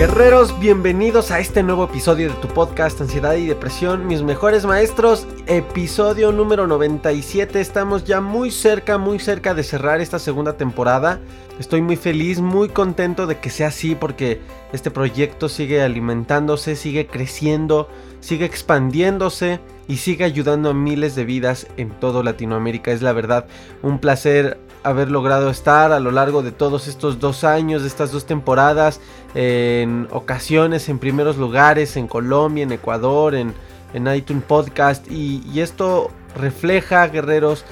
[0.00, 5.26] Guerreros, bienvenidos a este nuevo episodio de tu podcast Ansiedad y Depresión, mis mejores maestros,
[5.46, 7.60] episodio número 97.
[7.60, 11.20] Estamos ya muy cerca, muy cerca de cerrar esta segunda temporada.
[11.58, 14.40] Estoy muy feliz, muy contento de que sea así porque
[14.72, 21.66] este proyecto sigue alimentándose, sigue creciendo, sigue expandiéndose y sigue ayudando a miles de vidas
[21.76, 22.90] en todo Latinoamérica.
[22.90, 23.44] Es la verdad
[23.82, 28.12] un placer haber logrado estar a lo largo de todos estos dos años, de estas
[28.12, 29.00] dos temporadas,
[29.34, 33.54] en ocasiones en primeros lugares, en Colombia, en Ecuador, en,
[33.92, 35.10] en iTunes Podcast.
[35.10, 37.64] Y, esto refleja, guerreros,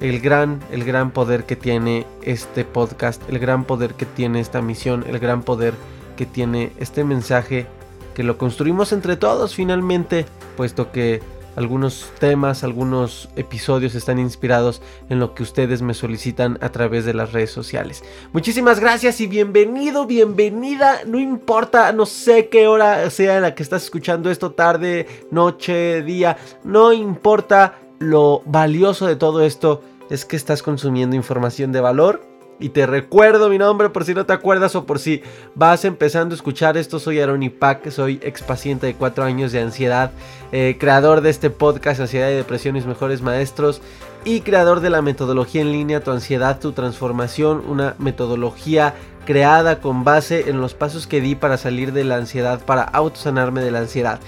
[0.00, 4.60] el gran, el gran poder que tiene este podcast, el gran poder que tiene esta
[4.60, 5.74] misión, el gran poder
[6.16, 7.66] que tiene este mensaje,
[8.14, 11.22] que lo construimos entre todos finalmente, puesto que
[11.56, 17.14] algunos temas, algunos episodios están inspirados en lo que ustedes me solicitan a través de
[17.14, 18.02] las redes sociales.
[18.32, 21.00] Muchísimas gracias y bienvenido, bienvenida.
[21.06, 26.02] No importa, no sé qué hora sea en la que estás escuchando esto, tarde, noche,
[26.02, 26.36] día.
[26.64, 32.31] No importa lo valioso de todo esto es que estás consumiendo información de valor
[32.62, 35.20] y te recuerdo mi nombre por si no te acuerdas o por si
[35.56, 37.00] vas empezando a escuchar esto.
[37.00, 40.12] Soy Aaron Ipac, soy ex paciente de 4 años de ansiedad,
[40.52, 43.82] eh, creador de este podcast Ansiedad y Depresión, mis mejores maestros
[44.24, 48.94] y creador de la metodología en línea Tu ansiedad, tu transformación, una metodología
[49.26, 53.60] creada con base en los pasos que di para salir de la ansiedad, para autosanarme
[53.60, 54.20] de la ansiedad.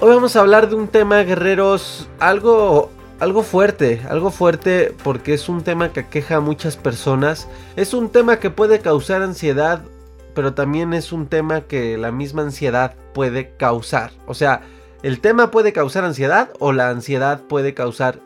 [0.00, 5.48] Hoy vamos a hablar de un tema, guerreros, algo algo fuerte, algo fuerte porque es
[5.48, 7.48] un tema que aqueja a muchas personas.
[7.76, 9.82] Es un tema que puede causar ansiedad,
[10.34, 14.12] pero también es un tema que la misma ansiedad puede causar.
[14.26, 14.62] O sea,
[15.02, 18.20] el tema puede causar ansiedad o la ansiedad puede causar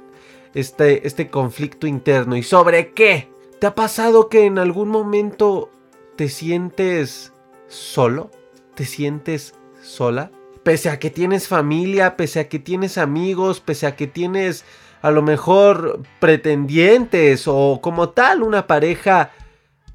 [0.55, 2.37] este, este conflicto interno.
[2.37, 3.29] ¿Y sobre qué?
[3.61, 5.71] ¿Te ha pasado que en algún momento
[6.17, 7.33] te sientes
[7.67, 8.31] solo?
[8.77, 10.31] ¿Te sientes sola?
[10.63, 14.65] Pese a que tienes familia, pese a que tienes amigos, pese a que tienes
[15.05, 19.33] a lo mejor pretendientes o como tal una pareja,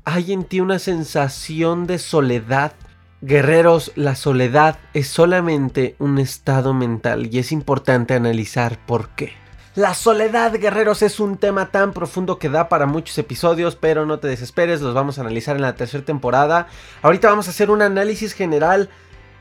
[0.06, 2.74] hay en ti una sensación de soledad.
[3.22, 9.34] Guerreros, la soledad es solamente un estado mental y es importante analizar por qué.
[9.74, 14.20] La soledad, guerreros, es un tema tan profundo que da para muchos episodios, pero no
[14.20, 16.68] te desesperes, los vamos a analizar en la tercera temporada.
[17.02, 18.92] Ahorita vamos a hacer un análisis general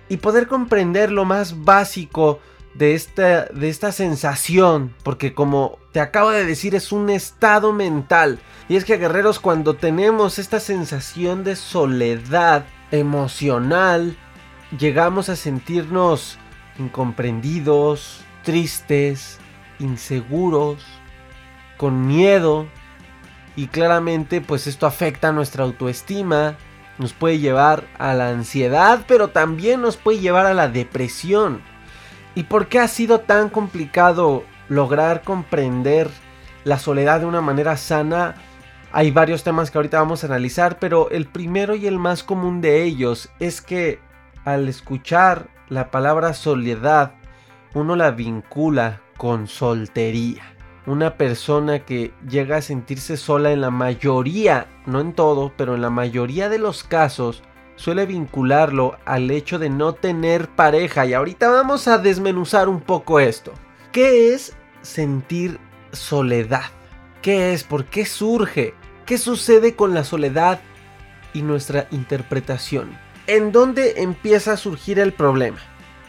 [0.09, 2.41] y poder comprender lo más básico
[2.78, 8.39] de esta, de esta sensación, porque como te acabo de decir es un estado mental.
[8.69, 14.17] Y es que guerreros cuando tenemos esta sensación de soledad emocional,
[14.78, 16.38] llegamos a sentirnos
[16.78, 19.38] incomprendidos, tristes,
[19.81, 20.84] inseguros,
[21.77, 22.67] con miedo.
[23.56, 26.56] Y claramente pues esto afecta nuestra autoestima,
[26.99, 31.61] nos puede llevar a la ansiedad, pero también nos puede llevar a la depresión.
[32.38, 36.08] ¿Y por qué ha sido tan complicado lograr comprender
[36.62, 38.37] la soledad de una manera sana?
[38.93, 42.61] Hay varios temas que ahorita vamos a analizar, pero el primero y el más común
[42.61, 43.99] de ellos es que
[44.44, 47.14] al escuchar la palabra soledad,
[47.75, 50.44] uno la vincula con soltería.
[50.87, 55.82] Una persona que llega a sentirse sola en la mayoría, no en todo, pero en
[55.82, 57.43] la mayoría de los casos,
[57.78, 63.20] suele vincularlo al hecho de no tener pareja y ahorita vamos a desmenuzar un poco
[63.20, 63.54] esto.
[63.92, 65.58] ¿Qué es sentir
[65.92, 66.64] soledad?
[67.22, 67.64] ¿Qué es?
[67.64, 68.75] ¿Por qué surge?
[69.06, 70.60] ¿Qué sucede con la soledad
[71.32, 72.98] y nuestra interpretación?
[73.26, 75.58] ¿En dónde empieza a surgir el problema?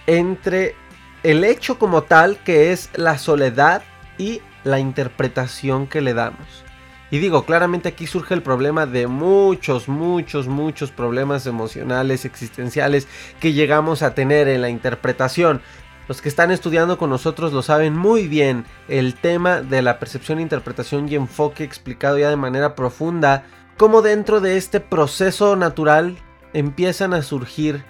[0.08, 0.76] Entre
[1.24, 3.84] el hecho como tal, que es la soledad,
[4.20, 6.64] y la interpretación que le damos.
[7.12, 13.08] Y digo, claramente aquí surge el problema de muchos, muchos, muchos problemas emocionales, existenciales
[13.40, 15.62] que llegamos a tener en la interpretación.
[16.08, 18.66] Los que están estudiando con nosotros lo saben muy bien.
[18.88, 23.44] El tema de la percepción, interpretación y enfoque explicado ya de manera profunda.
[23.78, 26.18] Cómo dentro de este proceso natural
[26.54, 27.84] empiezan a surgir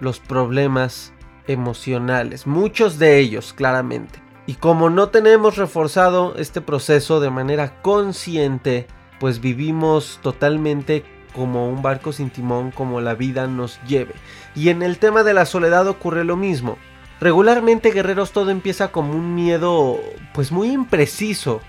[0.00, 1.12] los problemas
[1.46, 2.46] emocionales.
[2.46, 4.25] Muchos de ellos, claramente.
[4.46, 8.86] Y como no tenemos reforzado este proceso de manera consciente,
[9.18, 11.04] pues vivimos totalmente
[11.34, 14.14] como un barco sin timón, como la vida nos lleve.
[14.54, 16.78] Y en el tema de la soledad ocurre lo mismo.
[17.20, 19.98] Regularmente, guerreros, todo empieza como un miedo,
[20.32, 21.60] pues muy impreciso,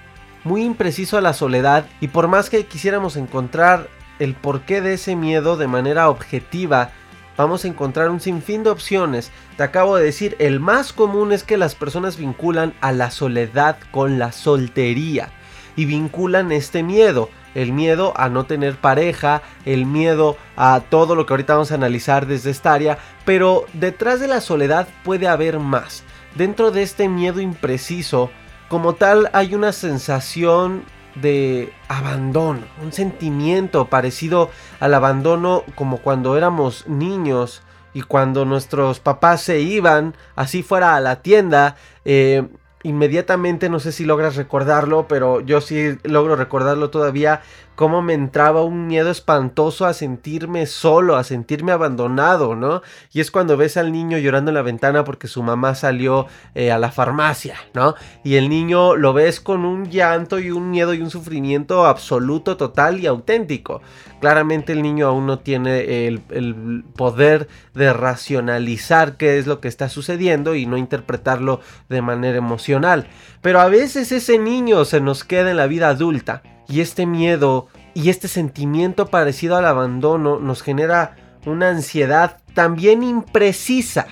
[0.44, 1.86] muy impreciso a la soledad.
[2.00, 3.88] Y por más que quisiéramos encontrar
[4.20, 6.92] el porqué de ese miedo de manera objetiva,
[7.38, 9.32] vamos a encontrar un sinfín de opciones.
[9.56, 13.78] Te acabo de decir, el más común es que las personas vinculan a la soledad
[13.92, 15.30] con la soltería
[15.76, 17.30] y vinculan este miedo.
[17.56, 21.76] El miedo a no tener pareja, el miedo a todo lo que ahorita vamos a
[21.76, 26.04] analizar desde esta área, pero detrás de la soledad puede haber más.
[26.36, 28.30] Dentro de este miedo impreciso,
[28.70, 30.84] como tal hay una sensación
[31.22, 34.50] de abandono, un sentimiento parecido
[34.80, 37.62] al abandono como cuando éramos niños
[37.94, 41.76] y cuando nuestros papás se iban, así fuera a la tienda,
[42.06, 42.48] eh,
[42.84, 47.42] inmediatamente, no sé si logras recordarlo, pero yo sí logro recordarlo todavía,
[47.78, 52.82] cómo me entraba un miedo espantoso a sentirme solo, a sentirme abandonado, ¿no?
[53.14, 56.26] Y es cuando ves al niño llorando en la ventana porque su mamá salió
[56.56, 57.94] eh, a la farmacia, ¿no?
[58.24, 62.58] Y el niño lo ves con un llanto y un miedo y un sufrimiento absoluto,
[62.58, 63.84] total y auténtico.
[64.22, 69.68] Claramente el niño aún no tiene el, el poder de racionalizar qué es lo que
[69.68, 73.08] está sucediendo y no interpretarlo de manera emocional.
[73.44, 77.68] Pero a veces ese niño se nos queda en la vida adulta y este miedo
[77.94, 81.16] y este sentimiento parecido al abandono nos genera
[81.46, 84.08] una ansiedad también imprecisa,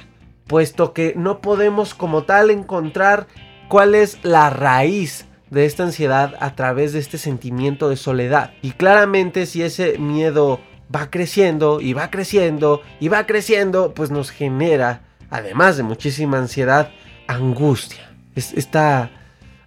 [0.48, 3.28] puesto que no podemos como tal encontrar
[3.68, 8.54] cuál es la raíz de esta ansiedad a través de este sentimiento de soledad.
[8.62, 10.60] Y claramente si ese miedo
[10.94, 16.92] va creciendo y va creciendo y va creciendo, pues nos genera, además de muchísima ansiedad,
[17.28, 18.12] angustia.
[18.36, 19.12] Es esta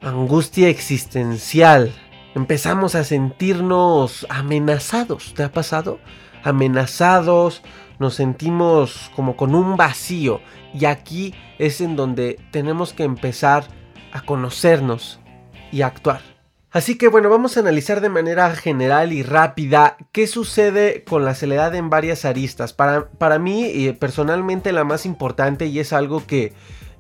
[0.01, 1.93] angustia existencial
[2.35, 5.35] empezamos a sentirnos amenazados.
[5.35, 5.99] ¿Te ha pasado?
[6.45, 7.63] Amenazados,
[7.99, 10.41] nos sentimos como con un vacío.
[10.75, 13.65] Y aquí es en donde tenemos que empezar
[14.13, 15.21] a conocernos
[15.73, 16.21] y a actuar.
[16.71, 21.35] Así que bueno, vamos a analizar de manera general y rápida qué sucede con la
[21.35, 22.75] soledad en varias aristas.
[22.75, 26.53] Para, para mí, eh, personalmente, la más importante y es algo que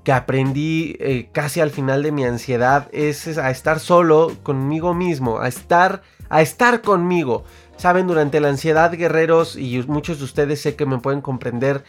[0.04, 5.40] que aprendí eh, casi al final de mi ansiedad es, a estar solo conmigo mismo,
[5.40, 7.44] a estar, a estar conmigo.
[7.76, 11.84] Saben, durante la ansiedad, guerreros, y muchos de ustedes sé que me pueden comprender,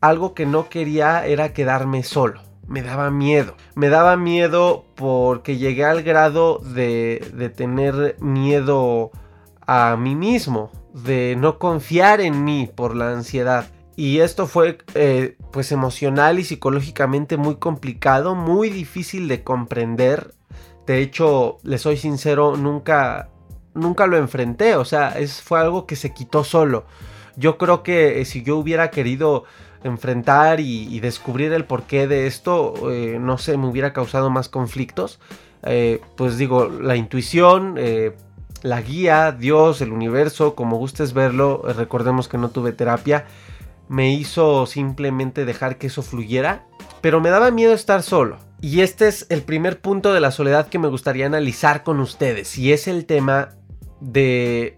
[0.00, 2.42] algo que no quería era quedarme solo.
[2.66, 3.56] Me daba miedo.
[3.74, 9.10] Me daba miedo porque llegué al grado de, de tener miedo
[9.66, 13.66] a mí mismo, de no confiar en mí por la ansiedad.
[14.00, 20.32] Y esto fue eh, pues emocional y psicológicamente muy complicado, muy difícil de comprender.
[20.86, 23.28] De hecho, le soy sincero, nunca,
[23.74, 24.74] nunca lo enfrenté.
[24.76, 26.86] O sea, es, fue algo que se quitó solo.
[27.36, 29.44] Yo creo que eh, si yo hubiera querido
[29.84, 35.20] enfrentar y, descubrir el porqué de esto, eh, no sé, me hubiera causado más conflictos.
[36.16, 37.78] pues digo, la intuición,
[38.62, 43.26] la guía, Dios, el universo, como gustes verlo, recordemos que no tuve terapia
[43.90, 46.64] me hizo simplemente dejar que eso fluyera,
[47.00, 48.38] pero me daba miedo estar solo.
[48.60, 52.56] Y este es el primer punto de la soledad que me gustaría analizar con ustedes,
[52.56, 53.56] y es el tema
[54.00, 54.76] de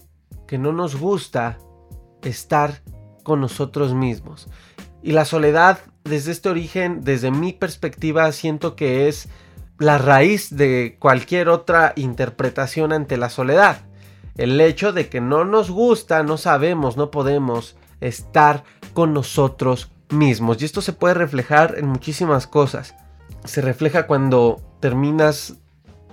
[0.49, 1.59] que no nos gusta
[2.23, 2.81] estar
[3.23, 4.49] con nosotros mismos.
[5.03, 9.29] Y la soledad, desde este origen, desde mi perspectiva, siento que es
[9.79, 13.83] la raíz de cualquier otra interpretación ante la soledad.
[14.37, 20.61] El hecho de que no nos gusta, no sabemos, no podemos estar con nosotros mismos.
[20.61, 22.95] Y esto se puede reflejar en muchísimas cosas.
[23.45, 25.55] Se refleja cuando terminas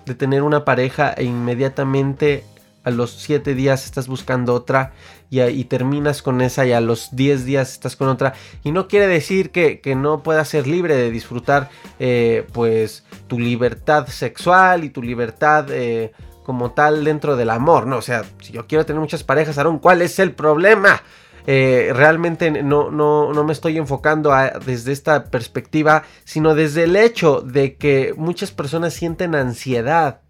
[0.06, 2.44] de tener una pareja e inmediatamente
[2.84, 4.94] a los 7 días estás buscando otra
[5.30, 8.34] y, terminas con esa y a los 10 días estás con otra.
[8.64, 11.70] Y no quiere decir que, no puedas ser libre de disfrutar
[12.00, 17.86] eh, pues tu libertad sexual y tu libertad eh, como tal dentro del amor.
[17.86, 21.04] No, o sea, si yo quiero tener muchas parejas, Aaron, ¿cuál es el problema?
[21.52, 24.32] Eh, realmente no, no, no, me estoy enfocando
[24.68, 30.22] desde esta perspectiva, sino desde el hecho de que muchas personas sienten ansiedad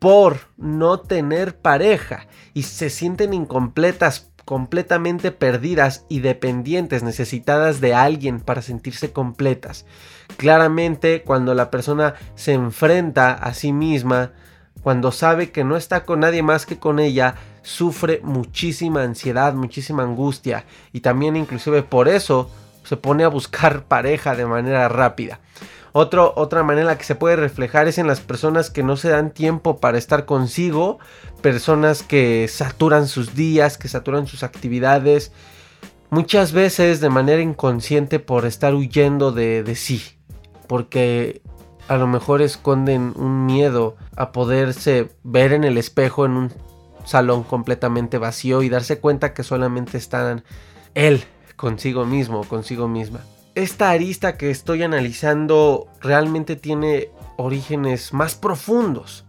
[0.00, 8.40] por no tener pareja y se sienten incompletas, completamente perdidas y dependientes, necesitadas de alguien
[8.40, 9.86] para sentirse completas.
[10.38, 14.32] Claramente cuando la persona se enfrenta a sí misma,
[14.88, 20.02] cuando sabe que no está con nadie más que con ella, sufre muchísima ansiedad, muchísima
[20.02, 20.64] angustia
[20.94, 22.50] y también inclusive por eso
[22.84, 25.40] se pone a buscar pareja de manera rápida.
[25.92, 29.76] otra manera que se puede reflejar es en las personas que no se dan tiempo
[29.76, 30.98] para estar consigo,
[31.42, 35.32] personas que saturan sus días, que saturan sus actividades,
[36.08, 40.02] muchas veces de manera inconsciente por estar huyendo de, de sí,
[40.66, 41.42] porque
[41.88, 46.52] a lo mejor esconden un miedo a poderse ver en el espejo en un
[47.04, 50.44] salón completamente vacío y darse cuenta que solamente están
[50.94, 51.24] él
[51.56, 53.20] consigo mismo, consigo misma.
[53.54, 59.24] Esta arista que estoy analizando realmente tiene orígenes más profundos.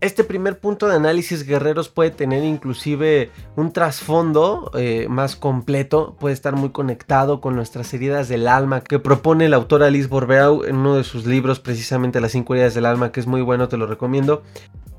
[0.00, 6.34] Este primer punto de análisis guerreros puede tener inclusive un trasfondo eh, más completo, puede
[6.34, 10.76] estar muy conectado con nuestras heridas del alma que propone el autor Alice Borbeau en
[10.76, 13.76] uno de sus libros precisamente Las cinco heridas del alma que es muy bueno, te
[13.76, 14.44] lo recomiendo.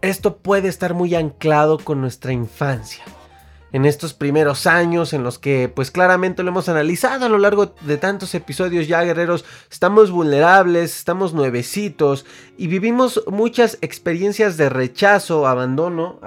[0.01, 3.05] Esto puede estar muy anclado con nuestra infancia
[3.71, 7.73] en estos primeros años en los que pues claramente lo hemos analizado a lo largo
[7.81, 12.25] de tantos episodios ya guerreros, estamos vulnerables, estamos nuevecitos
[12.57, 16.19] y vivimos muchas experiencias de rechazo, abandono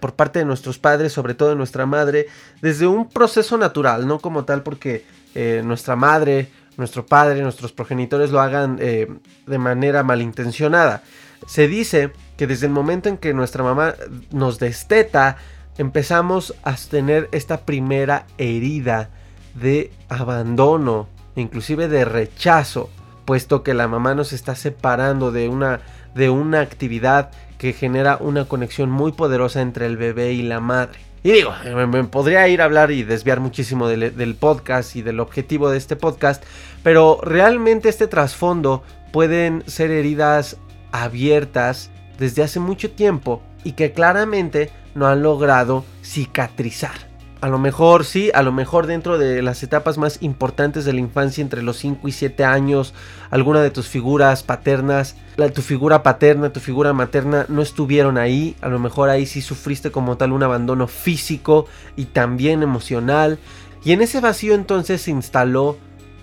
[0.00, 2.26] por parte de nuestros padres, sobre todo de nuestra madre,
[2.62, 5.04] desde un proceso natural, no como tal porque
[5.34, 9.08] eh, nuestra madre, nuestro padre, nuestros progenitores lo hagan eh,
[9.46, 11.02] de manera malintencionada.
[11.46, 13.94] Se dice que desde el momento en que nuestra mamá
[14.30, 15.36] nos desteta,
[15.78, 19.10] empezamos a tener esta primera herida
[19.54, 22.90] de abandono, inclusive de rechazo,
[23.24, 25.80] puesto que la mamá nos está separando de una,
[26.14, 30.98] de una actividad que genera una conexión muy poderosa entre el bebé y la madre.
[31.22, 31.52] Y digo,
[31.88, 35.78] me, podría ir a hablar y desviar muchísimo del, del, podcast y del objetivo de
[35.78, 36.44] este podcast,
[36.82, 40.56] pero realmente este trasfondo pueden ser heridas
[40.92, 47.08] abiertas desde hace mucho tiempo y que claramente no han logrado cicatrizar.
[47.40, 50.98] A lo mejor sí, a lo mejor dentro de las etapas más importantes de la
[50.98, 52.94] infancia, entre los 5 y 7 años,
[53.30, 58.56] alguna de tus figuras paternas, la, tu figura paterna, tu figura materna no estuvieron ahí.
[58.60, 63.38] A lo mejor ahí sí sufriste como tal un abandono físico y también emocional.
[63.84, 65.76] Y en ese vacío entonces se instaló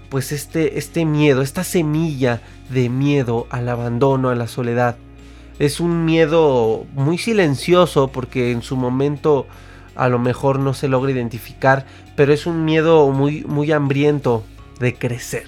[0.10, 4.98] pues este, este miedo, esta semilla de miedo al abandono, a la soledad
[5.60, 9.48] es un miedo muy silencioso porque en su momento
[9.96, 11.86] a lo mejor no se logra identificar,
[12.16, 14.44] pero es un miedo muy, muy hambriento
[14.80, 15.46] de crecer.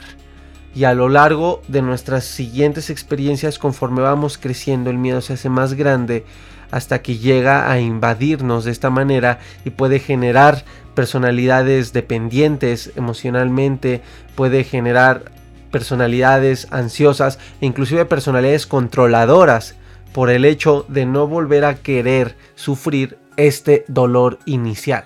[0.74, 5.50] Y a lo largo de nuestras siguientes experiencias, conforme vamos creciendo, el miedo se hace
[5.50, 6.26] más grande
[6.72, 14.02] hasta que llega a invadirnos de esta manera y puede generar personalidades dependientes emocionalmente,
[14.36, 15.32] puede generar
[15.72, 19.76] personalidades ansiosas e inclusive personalidades controladoras
[20.14, 25.06] por el hecho de no volver a querer sufrir este dolor inicial.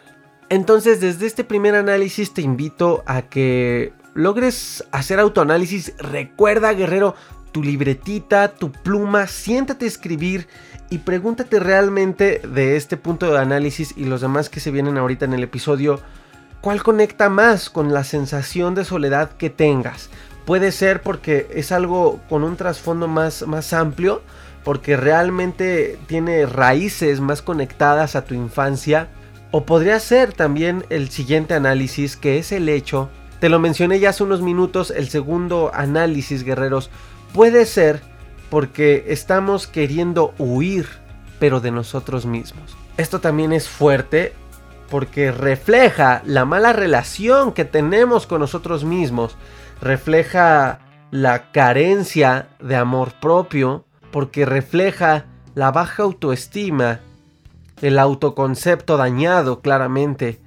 [0.50, 5.94] Entonces desde este primer análisis te invito a que logres hacer autoanálisis.
[5.98, 7.16] Recuerda guerrero
[7.52, 10.48] tu libretita, tu pluma, siéntate a escribir
[10.90, 15.26] y pregúntate realmente de este punto de análisis y los demás que se vienen ahorita
[15.26, 16.00] en el episodio,
[16.62, 20.10] ¿cuál conecta más con la sensación de soledad que tengas?
[20.46, 24.22] Puede ser porque es algo con un trasfondo más, más amplio,
[24.64, 29.10] porque realmente tiene raíces más conectadas a tu infancia.
[29.52, 33.10] O podría ser también el siguiente análisis, que es el hecho,
[33.42, 36.92] te lo mencioné ya hace unos minutos, el segundo análisis, guerreros,
[37.34, 38.02] puede ser
[38.52, 40.88] porque estamos queriendo huir,
[41.40, 42.78] pero de nosotros mismos.
[42.98, 44.34] Esto también es fuerte
[44.92, 49.38] porque refleja la mala relación que tenemos con nosotros mismos,
[49.82, 55.26] refleja la carencia de amor propio, porque refleja
[55.56, 57.00] la baja autoestima,
[57.82, 60.40] el autoconcepto dañado claramente.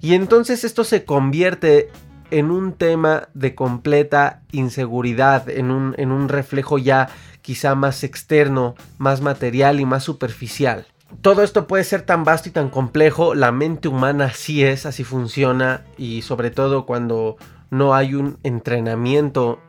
[0.00, 1.90] Y entonces esto se convierte
[2.30, 7.08] en un tema de completa inseguridad, en un, en un reflejo ya
[7.42, 10.86] quizá más externo, más material y más superficial.
[11.20, 15.04] Todo esto puede ser tan vasto y tan complejo, la mente humana así es, así
[15.04, 17.36] funciona y sobre todo cuando
[17.70, 19.60] no hay un entrenamiento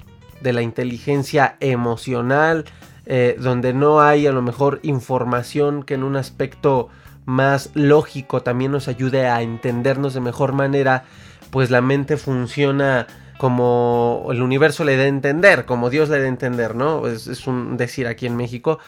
[0.41, 2.65] de la inteligencia emocional,
[3.09, 6.89] eh, donde no hay a lo mejor información que en un aspecto
[7.25, 11.05] más lógico también nos ayude a entendernos de mejor manera,
[11.49, 16.25] pues la mente funciona como el universo le dé a entender, como Dios le dé
[16.25, 17.07] a entender, ¿no?
[17.07, 18.79] Es, es un decir aquí en México.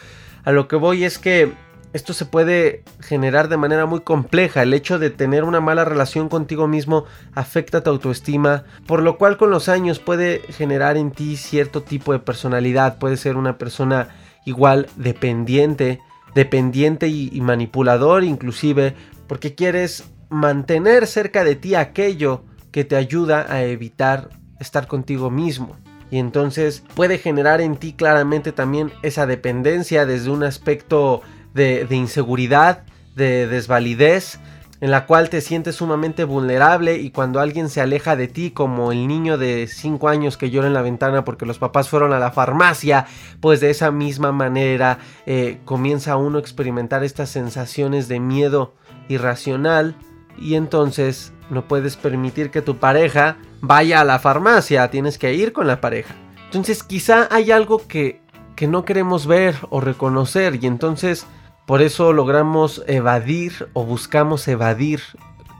[0.44, 1.54] A lo que voy es que
[1.92, 4.62] esto se puede generar de manera muy compleja.
[4.62, 7.04] El hecho de tener una mala relación contigo mismo
[7.34, 12.12] afecta tu autoestima, por lo cual con los años puede generar en ti cierto tipo
[12.12, 12.98] de personalidad.
[12.98, 14.08] Puede ser una persona
[14.44, 16.00] igual dependiente,
[16.34, 18.94] dependiente y, manipulador inclusive,
[19.26, 24.30] porque quieres mantener cerca de ti aquello que te ayuda a evitar
[24.60, 25.76] estar contigo mismo.
[26.12, 31.22] Y entonces puede generar en ti claramente también esa dependencia desde un aspecto
[31.54, 32.84] de, inseguridad,
[33.16, 34.38] de desvalidez,
[34.80, 38.92] en la cual te sientes sumamente vulnerable y cuando alguien se aleja de ti, como
[38.92, 42.18] el niño de 5 años que llora en la ventana porque los papás fueron a
[42.18, 43.06] la farmacia,
[43.40, 48.74] pues de esa misma manera eh, comienza uno a experimentar estas sensaciones de miedo
[49.08, 49.96] irracional
[50.38, 55.52] y entonces no puedes permitir que tu pareja vaya a la farmacia, tienes que ir
[55.52, 56.14] con la pareja.
[56.46, 58.22] Entonces quizá hay algo que,
[58.56, 61.26] que no queremos ver o reconocer y entonces
[61.70, 65.00] por eso logramos evadir o buscamos evadir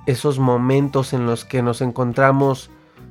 [0.07, 2.69] esos momentos en los que nos encontramos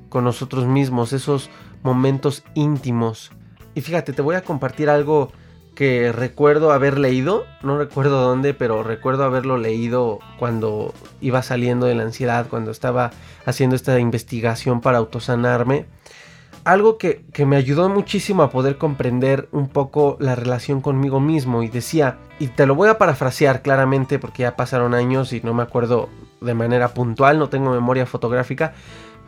[0.09, 1.49] con nosotros mismos, esos
[1.81, 3.31] momentos íntimos.
[3.73, 5.31] Y fíjate, te voy a compartir algo
[5.75, 11.95] que recuerdo haber leído, no recuerdo dónde, pero recuerdo haberlo leído cuando iba saliendo de
[11.95, 13.11] la ansiedad, cuando estaba
[13.45, 15.85] haciendo esta investigación para autosanarme
[16.71, 21.67] algo que, me ayudó muchísimo a poder comprender un poco la relación conmigo mismo y
[21.67, 25.63] decía, y te lo voy a parafrasear claramente porque ya pasaron años y no me
[25.63, 26.09] acuerdo
[26.41, 28.73] de manera puntual, no tengo memoria fotográfica,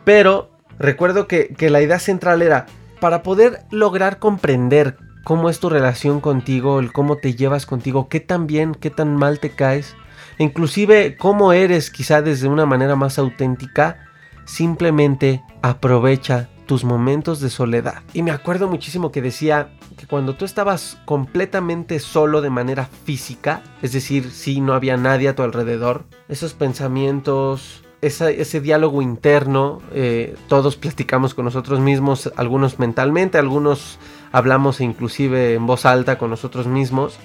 [0.03, 2.67] pero recuerdo que, que la idea central era,
[2.99, 8.19] para poder lograr comprender cómo es tu relación contigo, el cómo te llevas contigo, qué
[8.19, 9.95] tan bien, qué tan mal te caes,
[10.37, 13.97] inclusive cómo eres quizá desde una manera más auténtica,
[14.45, 18.03] simplemente aprovecha tus momentos de soledad.
[18.13, 23.63] Y me acuerdo muchísimo que decía que cuando tú estabas completamente solo de manera física,
[23.81, 30.35] es decir, si no había nadie a tu alrededor, esos pensamientos, ese diálogo interno, eh,
[30.47, 33.99] todos platicamos con nosotros mismos, algunos mentalmente, algunos
[34.31, 37.19] hablamos inclusive en voz alta con nosotros mismos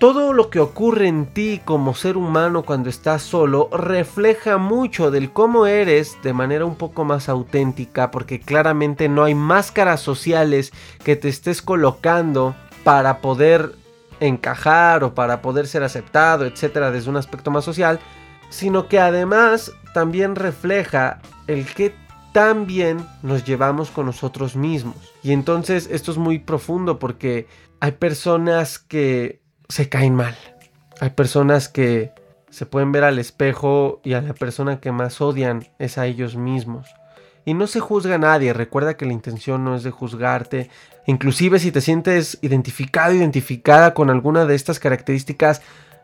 [0.00, 5.30] todo lo que ocurre en ti como ser humano cuando estás solo refleja mucho del
[5.30, 10.72] cómo eres de manera un poco más auténtica porque claramente no hay máscaras sociales
[11.04, 13.74] que te estés colocando para poder
[14.20, 18.00] encajar o para poder ser aceptado, etcétera, desde un aspecto más social,
[18.48, 21.94] sino que además también refleja el que
[22.32, 25.12] tan bien nos llevamos con nosotros mismos.
[25.22, 27.48] Y entonces esto es muy profundo porque
[27.80, 30.36] hay personas que se caen mal.
[31.00, 32.12] Hay personas que
[32.50, 36.36] se pueden ver al espejo y a la persona que más odian es a ellos
[36.36, 36.88] mismos.
[37.44, 40.68] Y no se juzga a nadie, recuerda que la intención no es de juzgarte.
[41.06, 45.62] Inclusive si te sientes identificado, identificada con alguna de estas características,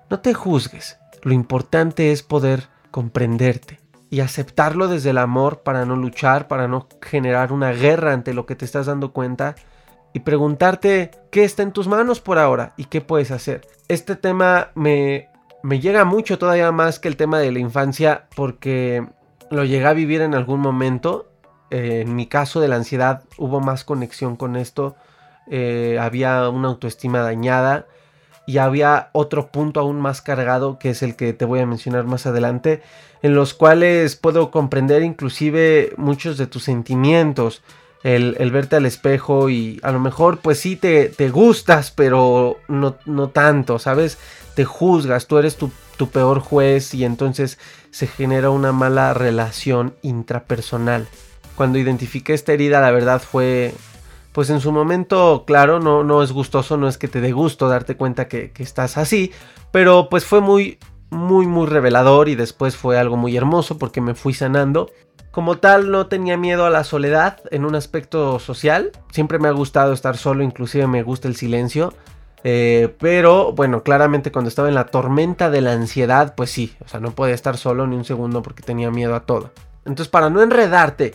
[0.09, 0.99] no te juzgues.
[1.23, 6.89] Lo importante es poder comprenderte y aceptarlo desde el amor para no luchar, para no
[7.03, 9.57] generar una guerra ante lo que te estás dando cuenta
[10.13, 13.63] y preguntarte qué está en tus manos por ahora y qué puedes hacer.
[13.89, 15.29] Este tema me,
[15.63, 19.07] me llega mucho todavía más que el tema de la infancia porque
[19.51, 21.31] lo llegué a vivir en algún momento.
[21.71, 24.97] Eh, en mi caso de la ansiedad hubo más conexión con esto.
[25.49, 27.87] Eh, había una autoestima dañada
[28.47, 32.05] y había otro punto aún más cargado que es el que te voy a mencionar
[32.05, 32.81] más adelante
[33.23, 37.63] en los cuales puedo comprender inclusive muchos de tus sentimientos
[38.15, 42.97] el, verte al espejo y a lo mejor pues sí te, te gustas, pero no,
[43.05, 44.19] no, tanto, ¿sabes?
[44.55, 47.59] Te juzgas, tú eres tu, tu peor juez y entonces
[47.91, 51.09] se genera una mala relación intrapersonal.
[51.57, 53.75] Cuando identifiqué esta herida, la verdad fue,
[54.31, 57.69] pues en su momento, claro, no, no es gustoso, no es que te dé gusto
[57.69, 59.33] darte cuenta que, que estás así,
[59.73, 60.79] pero pues fue muy,
[61.11, 64.93] muy, muy revelador y después fue algo muy hermoso porque me fui sanando
[65.31, 68.93] como tal, no tenía miedo a la soledad en un aspecto social.
[69.11, 71.93] Siempre me ha gustado estar solo, inclusive me gusta el silencio.
[72.45, 76.89] Eh, pero bueno, claramente cuando estaba en la tormenta de la ansiedad, pues sí, o
[76.89, 79.51] sea, no podía estar solo ni un segundo porque tenía miedo a todo.
[79.85, 81.15] Entonces, para no enredarte,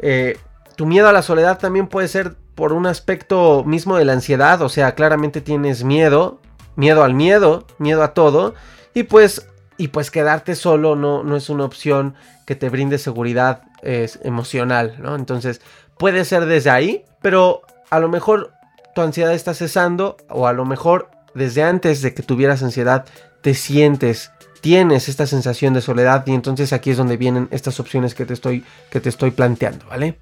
[0.00, 0.36] eh,
[0.76, 4.60] tu miedo a la soledad también puede ser por un aspecto mismo de la ansiedad,
[4.62, 6.40] o sea, claramente tienes miedo,
[6.76, 8.54] miedo al miedo, miedo a todo,
[8.94, 12.14] y pues y pues quedarte solo no, no es una opción
[12.46, 15.14] que te brinde seguridad emocional, ¿no?
[15.14, 15.60] Entonces
[15.98, 18.52] puede ser desde ahí, pero a lo mejor
[18.94, 23.04] tu ansiedad está cesando o a lo mejor desde antes de que tuvieras ansiedad
[23.42, 24.30] te sientes
[24.64, 28.32] tienes esta sensación de soledad y entonces aquí es donde vienen estas opciones que te
[28.32, 30.18] estoy, que te estoy planteando, ¿vale?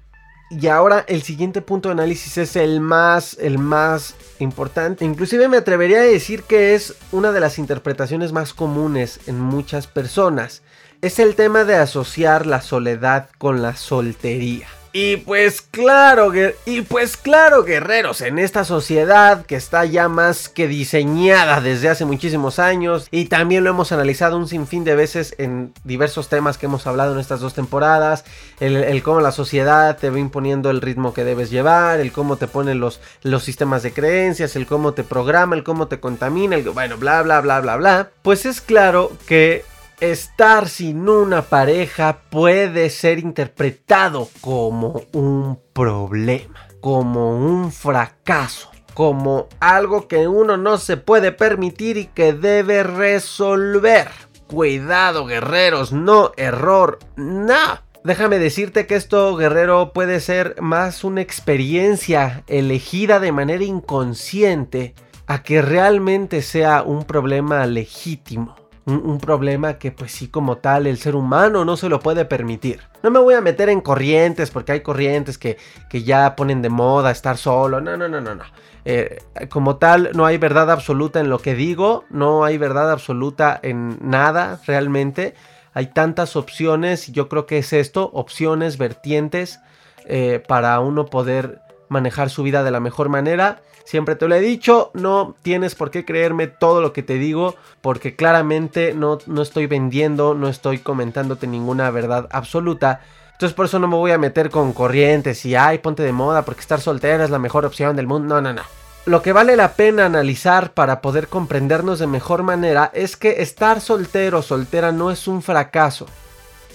[0.59, 5.03] Y ahora el siguiente punto de análisis es el más, el más importante.
[5.03, 9.87] Inclusive me atrevería a decir que es una de las interpretaciones más comunes en muchas
[9.87, 10.61] personas.
[11.01, 14.67] Es el tema de asociar la soledad con la soltería.
[14.95, 16.31] Y pues claro,
[16.67, 22.05] y pues claro, guerreros, en esta sociedad que está ya más que diseñada desde hace
[22.05, 26.67] muchísimos años y también lo hemos analizado un sinfín de veces en diversos temas que
[26.67, 28.23] hemos hablado en estas dos temporadas,
[28.59, 32.45] el, cómo la sociedad te va imponiendo el ritmo que debes llevar, el cómo te
[32.45, 36.69] pone los, los sistemas de creencias, el cómo te programa, el cómo te contamina, el
[36.69, 38.09] bueno, bla, bla, bla, bla, bla.
[38.21, 39.65] Pues es claro que
[39.99, 50.07] estar sin una pareja puede ser interpretado como un problema, como un fracaso, como algo
[50.07, 54.09] que uno no se puede permitir y que debe resolver.
[54.47, 57.81] Cuidado guerreros, no error, no.
[58.03, 64.93] Déjame decirte que esto, guerrero, puede ser más una experiencia elegida de manera inconsciente
[65.25, 70.97] a que realmente sea un problema legítimo un, problema que pues sí como tal el
[70.97, 72.81] ser humano no se lo puede permitir.
[73.01, 75.57] No me voy a meter en corrientes porque hay corrientes que,
[75.89, 77.79] que ya ponen de moda estar solo.
[77.79, 78.43] No, no, no, no, no.
[78.85, 79.19] Eh,
[79.49, 83.97] como tal no hay verdad absoluta en lo que digo, no hay verdad absoluta en
[84.01, 85.35] nada realmente.
[85.73, 89.59] Hay tantas opciones y yo creo que es esto, opciones, vertientes
[90.05, 93.61] eh, para uno poder manejar su vida de la mejor manera.
[93.85, 97.55] Siempre te lo he dicho, no tienes por qué creerme todo lo que te digo,
[97.81, 103.01] porque claramente no, no estoy vendiendo, no estoy comentándote ninguna verdad absoluta.
[103.33, 106.45] Entonces por eso no me voy a meter con corrientes y ay, ponte de moda
[106.45, 108.35] porque estar soltera es la mejor opción del mundo.
[108.35, 108.61] No, no, no.
[109.05, 113.81] Lo que vale la pena analizar para poder comprendernos de mejor manera es que estar
[113.81, 116.05] soltero o soltera no es un fracaso.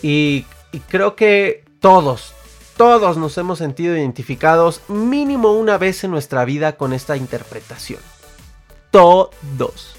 [0.02, 2.34] Y, y creo que todos,
[2.78, 8.00] todos nos hemos sentido identificados mínimo una vez en nuestra vida con esta interpretación.
[8.92, 9.96] Todos.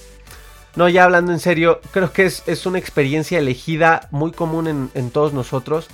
[0.77, 5.11] No, ya hablando en serio, creo que es, una experiencia elegida muy común en, en
[5.11, 5.87] todos nosotros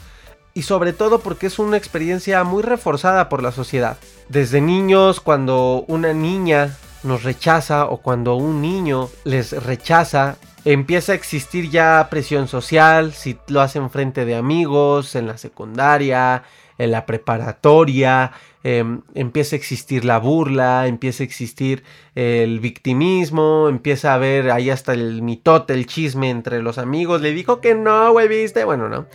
[0.54, 3.98] y sobre todo porque es una experiencia muy reforzada por la sociedad.
[4.30, 11.15] Desde niños, cuando una niña nos rechaza o cuando un niño les rechaza, empieza a
[11.15, 16.43] existir ya presión social, si lo hacen frente de amigos, en la secundaria,
[16.77, 18.31] en la preparatoria,
[18.63, 21.83] em, empieza a existir la burla, empieza a existir
[22.15, 27.31] el victimismo, empieza a haber ahí hasta el mitote, el chisme entre los amigos, le
[27.31, 29.07] dijo que no, güey, viste, bueno, ¿no?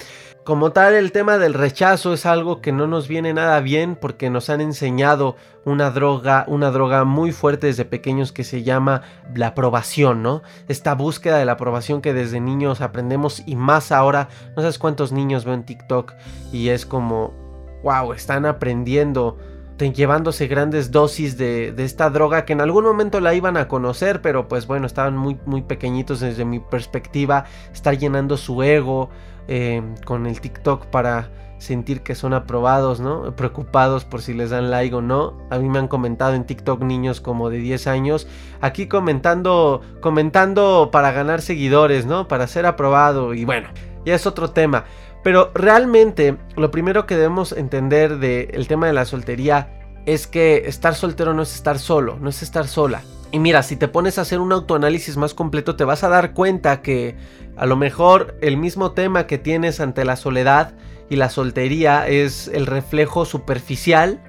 [0.44, 4.30] Como tal, el tema del rechazo es algo que no nos viene nada bien porque
[4.30, 9.02] nos han enseñado una droga, una droga muy fuerte desde pequeños que se llama
[9.34, 10.42] la aprobación, ¿no?
[10.66, 15.12] Esta búsqueda de la aprobación que desde niños aprendemos y más ahora, no sabes cuántos
[15.12, 16.14] niños ven TikTok
[16.52, 17.34] y es como,
[17.82, 19.38] wow, están aprendiendo,
[19.78, 24.46] llevándose grandes dosis de, esta droga que en algún momento la iban a conocer, pero
[24.48, 29.08] pues bueno, estaban muy, muy pequeñitos desde mi perspectiva, estar llenando su ego
[29.48, 33.36] eh, con el TikTok para sentir que son aprobados, ¿no?
[33.36, 35.34] Preocupados por si les dan like o no.
[35.50, 38.26] A mí me han comentado en TikTok niños como de 10 años,
[38.60, 42.28] aquí comentando, comentando para ganar seguidores, ¿no?
[42.28, 43.68] Para ser aprobado y bueno,
[44.04, 44.84] ya es otro tema.
[45.22, 50.94] Pero realmente lo primero que debemos entender del tema de la soltería es que estar
[50.94, 53.02] soltero no es estar solo, no es estar sola.
[53.32, 56.32] Y mira, si te pones a hacer un autoanálisis más completo, te vas a dar
[56.32, 57.16] cuenta que
[57.56, 60.74] a lo mejor el mismo tema que tienes ante la soledad
[61.10, 64.20] y la soltería es el reflejo superficial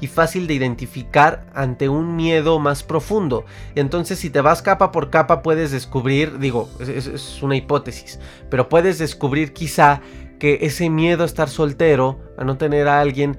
[0.00, 3.44] y fácil de identificar ante un miedo más profundo.
[3.74, 8.18] Entonces si te vas capa por capa puedes descubrir, digo, es, es una hipótesis,
[8.50, 10.00] pero puedes descubrir quizá
[10.40, 13.38] que ese miedo a estar soltero, a no tener a alguien,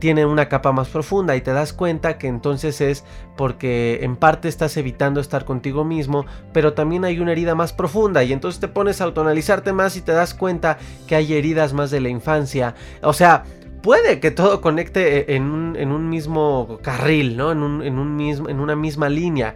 [0.00, 3.04] tiene una capa más profunda y te das cuenta que entonces es
[3.36, 8.24] porque en parte estás evitando estar contigo mismo, pero también hay una herida más profunda
[8.24, 11.90] y entonces te pones a autoanalizarte más y te das cuenta que hay heridas más
[11.90, 12.74] de la infancia.
[13.02, 13.44] O sea,
[13.82, 17.52] puede que todo conecte en un, mismo carril, ¿no?
[17.52, 19.54] En, un, en, un mismo, en una misma línea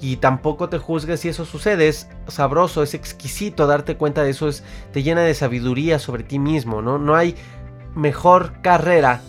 [0.00, 1.88] y tampoco te juzgues si eso sucede.
[1.88, 6.38] Es sabroso, es exquisito darte cuenta de eso, es, te llena de sabiduría sobre ti
[6.38, 6.98] mismo, ¿no?
[6.98, 7.34] No hay
[7.94, 9.20] mejor carrera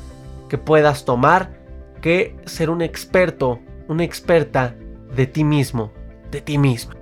[0.47, 1.57] que puedas tomar
[2.01, 4.75] que ser un experto, una experta
[5.15, 5.91] de ti mismo,
[6.31, 6.93] de ti mismo.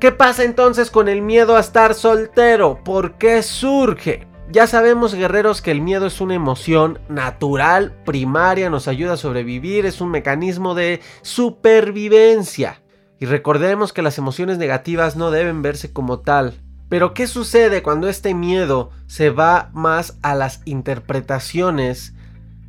[0.00, 2.82] ¿Qué pasa entonces con el miedo a estar soltero?
[2.84, 4.28] ¿Por qué surge?
[4.50, 9.84] Ya sabemos, guerreros, que el miedo es una emoción natural, primaria, nos ayuda a sobrevivir,
[9.84, 12.80] es un mecanismo de supervivencia.
[13.20, 16.54] Y recordemos que las emociones negativas no deben verse como tal,
[16.88, 22.14] Pero ¿qué sucede cuando este miedo se va más a las interpretaciones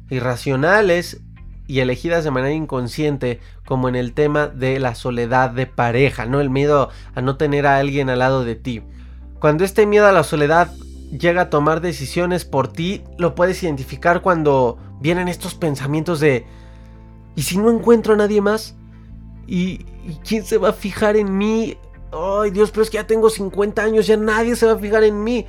[0.09, 1.21] irracionales
[1.67, 6.41] y elegidas de manera inconsciente, como en el tema de la soledad de pareja, ¿no?
[6.41, 8.81] El miedo a no tener a alguien al lado de ti.
[9.39, 10.73] Cuando este miedo a la soledad
[11.11, 16.45] llega a tomar decisiones por ti, lo puedes identificar cuando vienen estos pensamientos de
[17.35, 18.75] ¿y si no encuentro a nadie más?
[19.49, 21.77] ¿Y, ¿y quién se va a fijar en mí?
[22.11, 25.03] Ay Dios, pero es que ya tengo 50 años, ya nadie se va a fijar
[25.03, 25.45] en mí.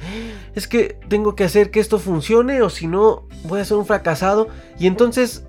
[0.55, 3.87] Es que tengo que hacer que esto funcione o si no voy a ser un
[3.87, 4.49] fracasado.
[4.79, 5.45] Y entonces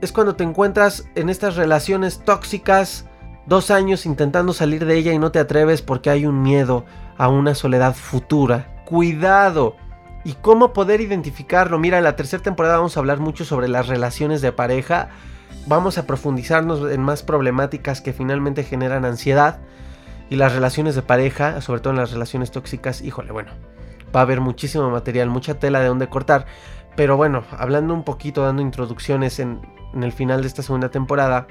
[0.00, 3.06] es cuando te encuentras en estas relaciones tóxicas,
[3.46, 6.84] dos años intentando salir de ella y no te atreves porque hay un miedo
[7.16, 8.82] a una soledad futura.
[8.86, 9.76] Cuidado.
[10.24, 11.78] ¿Y cómo poder identificarlo?
[11.78, 15.08] Mira, en la tercera temporada vamos a hablar mucho sobre las relaciones de pareja.
[15.66, 19.60] Vamos a profundizarnos en más problemáticas que finalmente generan ansiedad.
[20.28, 23.50] Y las relaciones de pareja, sobre todo en las relaciones tóxicas, híjole, bueno,
[24.14, 26.46] va a haber muchísimo material, mucha tela de donde cortar.
[26.96, 29.60] Pero bueno, hablando un poquito, dando introducciones en,
[29.92, 31.46] en el final de esta segunda temporada,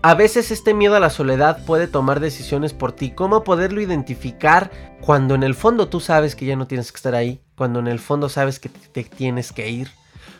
[0.00, 3.10] a veces este miedo a la soledad puede tomar decisiones por ti.
[3.10, 4.70] ¿Cómo poderlo identificar
[5.00, 7.40] cuando en el fondo tú sabes que ya no tienes que estar ahí?
[7.56, 9.88] Cuando en el fondo sabes que te tienes que ir.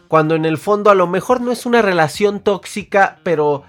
[0.08, 3.62] Cuando en el fondo a lo mejor no es una relación tóxica, pero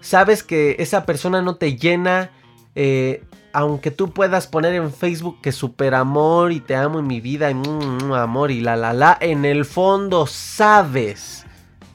[0.00, 2.30] sabes que esa persona no te llena.
[2.74, 7.20] Eh, aunque tú puedas poner en Facebook que super amor y te amo en mi
[7.20, 11.44] vida y mm, amor y la la la, en el fondo sabes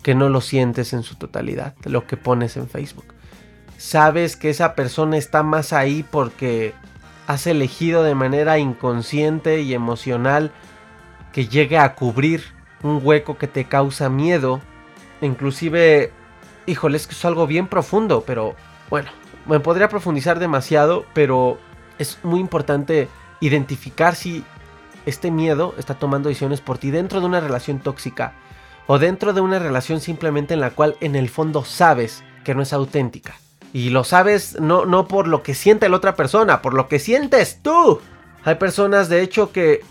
[0.03, 3.13] que no lo sientes en su totalidad, lo que pones en Facebook.
[3.77, 6.73] Sabes que esa persona está más ahí porque
[7.25, 10.51] has elegido de manera inconsciente y emocional
[11.33, 14.61] que llegue a cubrir un hueco que te causa miedo.
[15.21, 16.11] Inclusive,
[16.65, 18.55] híjole, es que es algo bien profundo, pero
[18.89, 19.09] bueno,
[19.47, 21.57] me podría profundizar demasiado, pero
[21.97, 23.07] es muy importante
[23.39, 24.43] identificar si
[25.05, 28.33] este miedo está tomando decisiones por ti dentro de una relación tóxica
[28.87, 32.61] o dentro de una relación simplemente en la cual en el fondo sabes que no
[32.61, 33.35] es auténtica.
[33.73, 36.99] Y lo sabes no, no por lo que siente la otra persona, por lo que
[36.99, 37.99] sientes tú.
[38.43, 39.81] Hay personas de hecho que...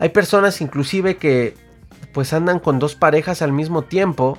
[0.00, 1.56] Hay personas inclusive que
[2.18, 4.38] pues andan con dos parejas al mismo tiempo,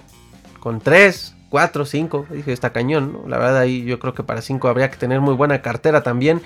[0.59, 3.21] con tres, 4, 5, dije, está cañón.
[3.27, 6.41] La verdad ahí yo creo que para 5 habría que tener muy buena cartera también.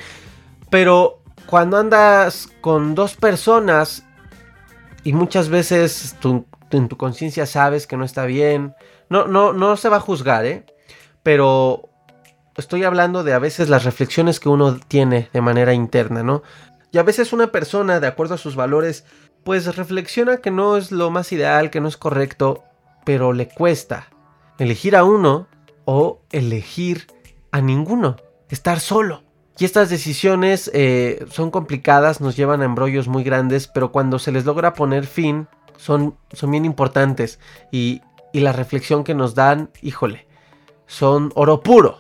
[0.70, 4.06] Pero cuando andas con dos personas
[5.04, 6.16] y muchas veces
[6.70, 8.76] en tu conciencia sabes que no está bien,
[9.10, 10.68] no, no, no se va a juzgar, ¿eh?
[11.24, 11.90] Pero
[12.58, 16.44] estoy hablando de a veces las reflexiones que uno tiene de manera interna, ¿no?
[16.92, 19.04] Y a veces una persona, de acuerdo a sus valores,
[19.44, 22.64] pues reflexiona que no es lo más ideal, que no es correcto,
[23.06, 24.08] pero le cuesta
[24.58, 25.48] elegir a uno
[25.86, 27.08] o elegir
[27.52, 28.16] a ninguno,
[28.50, 29.24] estar solo.
[29.60, 34.32] Y estas decisiones eh, son complicadas, nos llevan a embrollos muy grandes, pero cuando se
[34.32, 37.40] les logra poner fin, son, son bien importantes.
[37.72, 38.02] Y,
[38.32, 40.28] y la reflexión que nos dan, híjole,
[40.88, 42.00] son oro puro.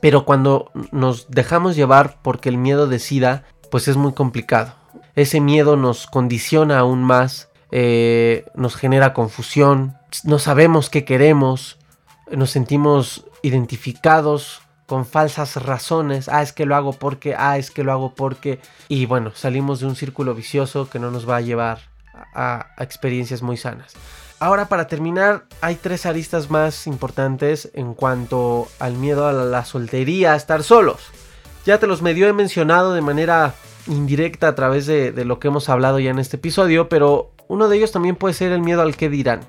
[0.00, 4.74] Pero cuando nos dejamos llevar porque el miedo decida, pues es muy complicado.
[5.16, 11.78] Ese miedo nos condiciona aún más, eh, nos genera confusión, no sabemos qué queremos,
[12.30, 16.28] nos sentimos identificados con falsas razones.
[16.28, 18.60] Ah, es que lo hago porque, ah, es que lo hago porque.
[18.88, 21.80] Y bueno, salimos de un círculo vicioso que no nos va a llevar
[22.34, 23.94] a, experiencias muy sanas.
[24.38, 30.34] Ahora para terminar, hay tres aristas más importantes en cuanto al miedo a la, soltería,
[30.34, 31.00] a estar solos.
[31.64, 33.54] Ya te los medio he mencionado de manera
[33.86, 37.76] indirecta a través de, lo que hemos hablado ya en este episodio, pero uno de
[37.76, 39.40] ellos también puede ser el miedo al que dirán.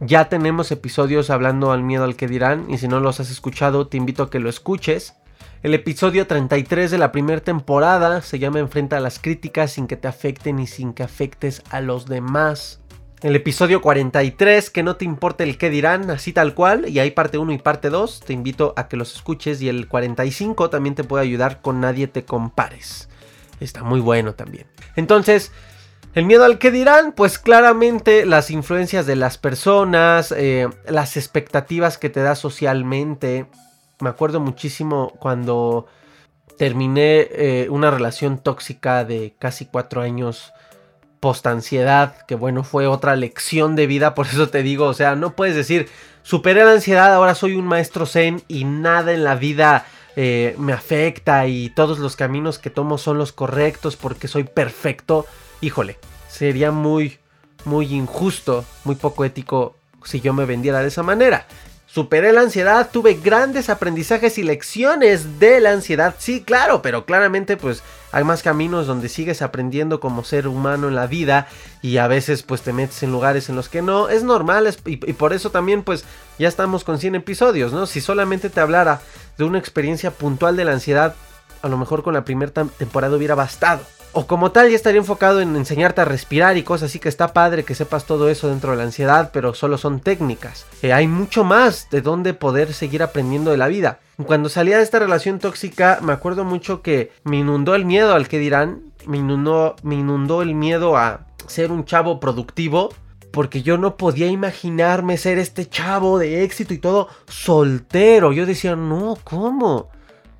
[0.00, 3.86] Ya tenemos episodios hablando al miedo al que dirán y si no los has escuchado
[3.86, 5.14] te invito a que lo escuches.
[5.62, 9.96] El episodio 33 de la primera temporada se llama Enfrenta a las críticas sin que
[9.96, 12.80] te afecten y sin que afectes a los demás.
[13.22, 17.12] El episodio 43, que no te importe el qué dirán, así tal cual, y hay
[17.12, 20.94] parte 1 y parte 2, te invito a que los escuches y el 45 también
[20.94, 23.08] te puede ayudar con Nadie te compares.
[23.64, 24.66] Está muy bueno también.
[24.94, 25.52] Entonces,
[26.14, 31.98] el miedo al que dirán, pues claramente las influencias de las personas, eh, las expectativas
[31.98, 33.46] que te da socialmente.
[34.00, 35.86] Me acuerdo muchísimo cuando
[36.58, 40.52] terminé eh, una relación tóxica de casi cuatro años
[41.18, 45.16] post ansiedad, que bueno, fue otra lección de vida, por eso te digo, o sea,
[45.16, 45.88] no puedes decir,
[46.22, 50.72] superé la ansiedad, ahora soy un maestro zen y nada en la vida eh, me
[50.72, 55.26] afecta y todos los caminos que tomo son los correctos porque soy perfecto
[55.64, 55.98] híjole,
[56.28, 57.18] sería muy,
[57.64, 61.46] muy injusto, muy poco ético si yo me vendiera de esa manera.
[61.94, 66.16] Superé la ansiedad, tuve grandes aprendizajes y lecciones de la ansiedad.
[66.18, 70.96] Sí, claro, pero claramente pues hay más caminos donde sigues aprendiendo como ser humano en
[70.96, 71.46] la vida
[71.82, 74.08] y a veces pues te metes en lugares en los que no.
[74.08, 76.04] Es normal y, y, por eso también pues
[76.36, 77.86] ya estamos con 100 episodios, ¿no?
[77.86, 79.00] Si solamente te hablara
[79.38, 81.14] de una experiencia puntual de la ansiedad,
[81.62, 83.82] a lo mejor con la primera temporada hubiera bastado
[84.14, 87.32] o como tal ya estaría enfocado en enseñarte a respirar y cosas así que está
[87.32, 90.66] padre que sepas todo eso dentro de la ansiedad, pero solo son técnicas.
[90.82, 93.98] Eh, hay mucho más de donde poder seguir aprendiendo de la vida.
[94.24, 98.28] Cuando salía de esta relación tóxica, me acuerdo mucho que me inundó el miedo al
[98.28, 102.94] que dirán, me inundó, me inundó el miedo a ser un chavo productivo.
[103.32, 108.32] Porque yo no podía imaginarme ser este chavo de éxito y todo soltero.
[108.32, 109.88] Yo decía, no, ¿cómo?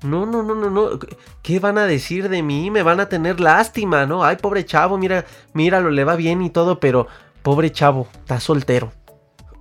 [0.03, 0.99] No, no, no, no, no.
[1.41, 2.69] ¿Qué van a decir de mí?
[2.71, 4.23] Me van a tener lástima, ¿no?
[4.23, 7.07] Ay, pobre chavo, mira, míralo, le va bien y todo, pero
[7.41, 8.91] pobre chavo, está soltero.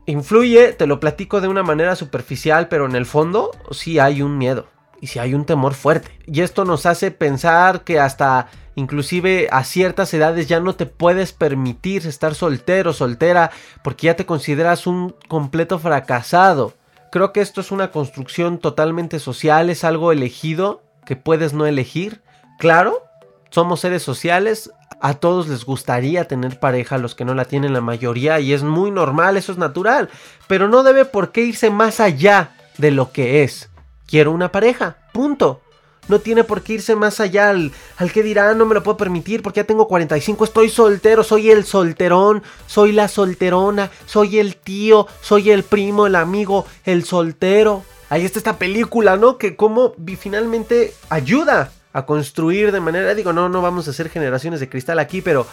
[0.07, 4.37] Influye, te lo platico de una manera superficial, pero en el fondo sí hay un
[4.37, 4.66] miedo
[5.01, 6.11] y sí hay un temor fuerte.
[6.27, 11.33] Y esto nos hace pensar que hasta inclusive a ciertas edades ya no te puedes
[11.33, 13.51] permitir estar soltero, soltera,
[13.83, 16.75] porque ya te consideras un completo fracasado.
[17.14, 22.22] Creo que esto es una construcción totalmente social, es algo elegido que puedes no elegir.
[22.59, 23.05] Claro,
[23.50, 27.81] somos seres sociales, a todos les gustaría tener pareja, los que no la tienen la
[27.81, 30.11] mayoría, y es muy normal, eso es natural,
[30.48, 33.70] pero no debe por qué irse más allá de lo que es.
[34.09, 35.61] Quiero una pareja, punto.
[36.08, 37.72] No tiene por qué irse más allá al,
[38.12, 41.64] que dirá, no me lo puedo permitir porque ya tengo 45, estoy soltero, soy el
[41.64, 47.84] solterón, soy la solterona, soy el tío, soy el primo, el amigo, el soltero.
[48.10, 49.38] Ahí está esta película, ¿no?
[49.38, 54.60] Que como finalmente ayuda a construir de manera, digo, no, no vamos a hacer generaciones
[54.60, 55.46] de cristal aquí, pero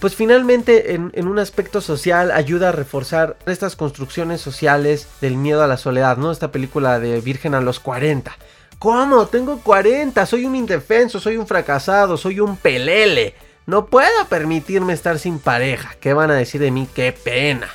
[0.00, 5.66] pues finalmente en, un aspecto social ayuda a reforzar estas construcciones sociales del miedo a
[5.66, 6.30] la soledad, ¿no?
[6.30, 8.36] Esta película de Virgen a los 40.
[8.78, 9.26] ¿Cómo?
[9.26, 13.34] Tengo 40, soy un indefenso, soy un fracasado, soy un pelele.
[13.66, 15.96] No puedo permitirme estar sin pareja.
[16.00, 16.88] ¿Qué van a decir de mí?
[16.94, 17.68] ¡Qué pena!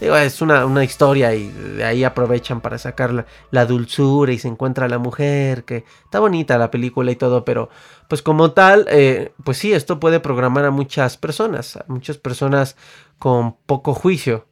[0.00, 4.88] Digo, es una, historia y de ahí aprovechan para sacar la, dulzura y se encuentra
[4.88, 7.70] la mujer, que está bonita la película y todo, pero
[8.08, 12.76] pues como tal, eh, pues sí, esto puede programar a muchas personas, a muchas personas
[13.18, 14.46] con poco juicio,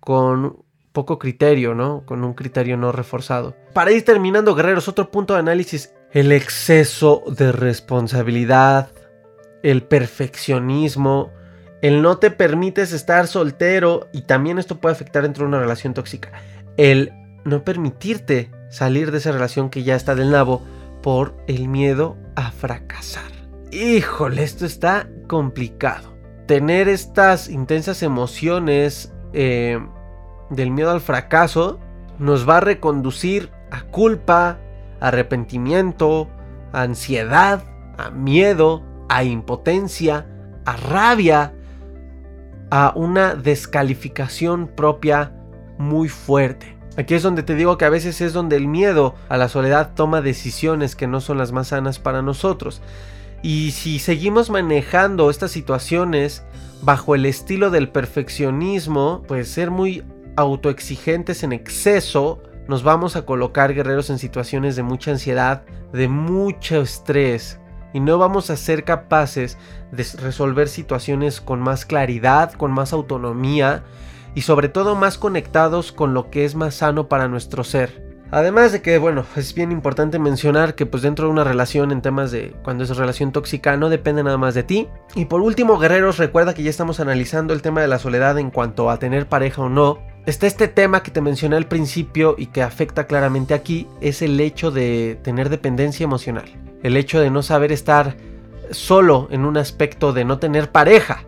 [0.00, 2.04] con poco criterio, ¿no?
[2.04, 3.56] Con un criterio no reforzado.
[3.72, 8.90] Para ir terminando, guerreros, otro punto de análisis, el exceso de responsabilidad,
[9.62, 11.32] el perfeccionismo,
[11.82, 15.94] el no te permites estar soltero y también esto puede afectar dentro de una relación
[15.94, 16.32] tóxica.
[16.76, 17.12] El
[17.44, 20.62] no permitirte salir de esa relación que ya está del nabo
[21.02, 23.30] por el miedo a fracasar.
[23.72, 26.14] Híjole, esto está complicado.
[26.46, 29.78] Tener estas intensas emociones eh,
[30.50, 31.78] del miedo al fracaso
[32.18, 34.58] nos va a reconducir a culpa,
[35.00, 36.28] arrepentimiento,
[36.72, 37.64] a ansiedad,
[37.96, 40.26] a miedo, a impotencia,
[40.64, 41.54] a rabia,
[42.70, 45.32] a una descalificación propia
[45.78, 46.76] muy fuerte.
[46.96, 49.92] Aquí es donde te digo que a veces es donde el miedo a la soledad
[49.94, 52.82] toma decisiones que no son las más sanas para nosotros.
[53.42, 56.44] Y si seguimos manejando estas situaciones
[56.82, 60.04] bajo el estilo del perfeccionismo, pues ser muy
[60.40, 66.80] autoexigentes en exceso, nos vamos a colocar guerreros en situaciones de mucha ansiedad, de mucho
[66.82, 67.60] estrés,
[67.92, 69.58] y no vamos a ser capaces
[69.90, 73.82] de resolver situaciones con más claridad, con más autonomía
[74.34, 78.10] y sobre todo más conectados con lo que es más sano para nuestro ser.
[78.32, 82.00] Además de que, bueno, es bien importante mencionar que pues dentro de una relación en
[82.00, 84.88] temas de cuando es relación tóxica no depende nada más de ti.
[85.16, 88.52] Y por último, guerreros, recuerda que ya estamos analizando el tema de la soledad en
[88.52, 89.98] cuanto a tener pareja o no.
[90.26, 94.38] Está este tema que te mencioné al principio y que afecta claramente aquí, es el
[94.38, 96.44] hecho de tener dependencia emocional.
[96.82, 98.16] El hecho de no saber estar
[98.70, 101.24] solo en un aspecto de no tener pareja.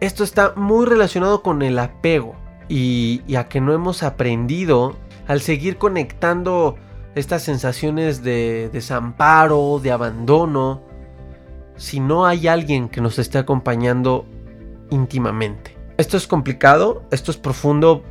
[0.00, 2.36] Esto está muy relacionado con el apego
[2.68, 4.94] y, y a que no hemos aprendido
[5.26, 6.76] al seguir conectando
[7.14, 10.82] estas sensaciones de desamparo, de abandono,
[11.76, 14.26] si no hay alguien que nos esté acompañando
[14.90, 15.76] íntimamente.
[15.96, 18.04] Esto es complicado, esto es profundo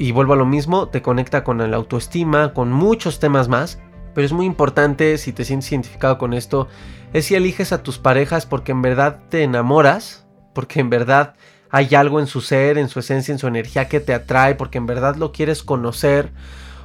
[0.00, 3.78] y vuelvo a lo mismo, te conecta con la autoestima, con muchos temas más,
[4.14, 6.68] pero es muy importante si te sientes identificado con esto,
[7.12, 11.34] es si eliges a tus parejas porque en verdad te enamoras, porque en verdad
[11.68, 14.78] hay algo en su ser, en su esencia, en su energía que te atrae porque
[14.78, 16.32] en verdad lo quieres conocer.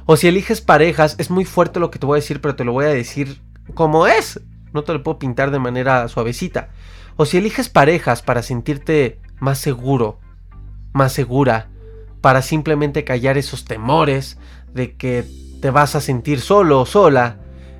[0.04, 2.64] O si eliges parejas, es muy fuerte lo que te voy a decir, pero te
[2.64, 3.40] lo voy a decir
[3.72, 4.42] como es.
[4.74, 6.68] No te lo puedo pintar de manera suavecita.
[7.16, 10.20] O si eliges parejas para sentirte más seguro,
[10.92, 11.70] más segura,
[12.26, 14.36] para simplemente callar esos temores
[14.74, 15.24] de que
[15.62, 17.36] te vas a sentir solo o sola,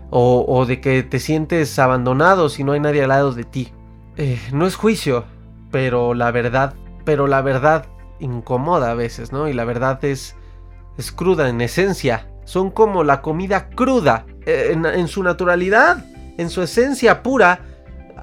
[0.09, 3.73] o, de que te sientes abandonado si no hay nadie al lado de ti.
[4.17, 5.25] Eh, no es juicio,
[5.73, 6.75] pero la verdad,
[7.05, 7.87] pero la verdad
[8.21, 9.49] incomoda a veces, ¿no?
[9.49, 10.37] Y la verdad es,
[10.97, 12.29] es cruda en esencia.
[12.45, 16.05] Son como la comida cruda, eh, en su naturalidad,
[16.39, 17.63] en su esencia pura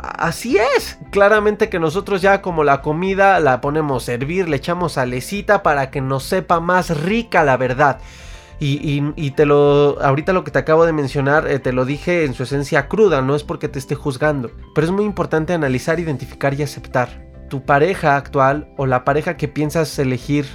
[0.03, 0.97] Así es.
[1.11, 5.91] Claramente que nosotros ya como la comida la ponemos a hervir, le echamos salecita para
[5.91, 7.99] que nos sepa más rica la verdad.
[8.59, 9.97] Y, te lo.
[10.01, 13.21] Ahorita lo que te acabo de mencionar, eh, te lo dije en su esencia cruda,
[13.21, 14.51] no es porque te esté juzgando.
[14.73, 17.25] Pero es muy importante analizar, identificar y aceptar.
[17.49, 20.45] Tu pareja actual o la pareja que piensas elegir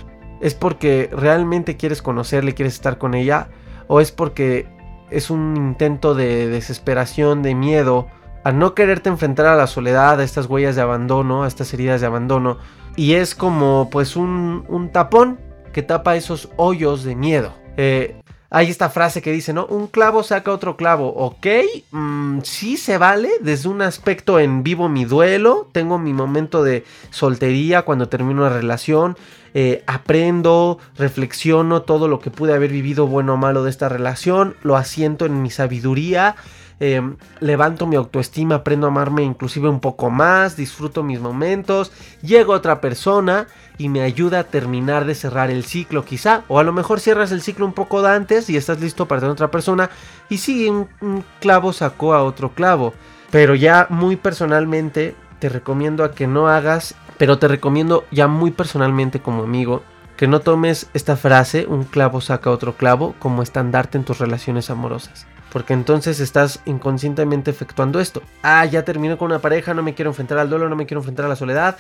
[0.41, 3.49] es porque realmente quieres conocerle, quieres estar con ella,
[3.89, 4.67] o es porque
[5.11, 8.09] es un intento de desesperación, de miedo
[8.49, 12.01] a no quererte enfrentar a la soledad, a estas huellas de abandono, a estas heridas
[12.01, 12.57] de abandono.
[12.97, 15.39] Y es como pues un, tapón
[15.75, 17.53] que tapa esos hoyos de miedo.
[17.77, 18.19] Eh,
[18.49, 19.67] hay esta frase que dice, ¿no?
[19.67, 21.47] Un clavo saca otro clavo, ¿ok?
[21.91, 26.85] Mm, sí se vale desde un aspecto en vivo mi duelo, tengo mi momento de
[27.11, 29.19] soltería cuando termino una relación,
[29.53, 34.57] eh, aprendo, reflexiono todo lo que pude haber vivido bueno o malo de esta relación,
[34.63, 36.35] lo asiento en mi sabiduría
[36.81, 41.91] Em, levanto mi autoestima, aprendo a amarme inclusive un poco más, disfruto mis momentos,
[42.23, 43.49] llega otra persona
[43.79, 47.33] y me ayuda a terminar de cerrar el ciclo quizá, o a lo mejor cierras
[47.33, 49.91] el ciclo un poco de antes y estás listo para tener otra persona
[50.29, 52.95] y sí, un, un clavo sacó a otro clavo,
[53.33, 58.53] pero ya muy personalmente te recomiendo a que no hagas, pero te recomiendo ya muy
[58.53, 59.83] personalmente como amigo,
[60.19, 64.69] que no tomes esta frase, un clavo saca otro clavo, como estandarte en tus relaciones
[64.69, 65.29] amorosas.
[65.53, 68.21] Porque entonces estás inconscientemente efectuando esto.
[68.43, 71.01] Ah, ya terminé con una pareja, no me quiero enfrentar al dolor, no me quiero
[71.01, 71.77] enfrentar a la soledad.